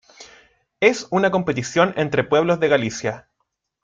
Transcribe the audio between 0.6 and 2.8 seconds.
Es una competición entre pueblos de